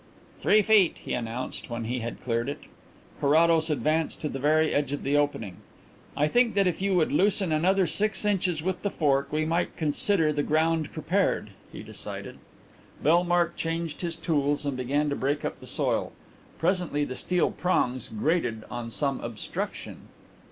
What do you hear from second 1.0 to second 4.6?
he announced, when he had cleared it. Carrados advanced to the